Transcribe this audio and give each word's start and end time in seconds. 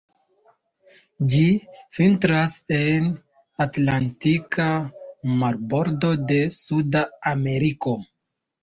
Ĝi 1.33 1.43
vintras 1.97 2.55
en 2.79 3.11
atlantika 3.69 4.69
marbordo 5.45 6.15
de 6.33 6.45
Suda 6.61 7.09
Ameriko. 7.37 7.99